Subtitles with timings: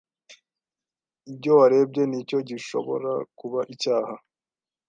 [1.31, 4.15] ibyo warebye ni cyo gishobora kuba icyaha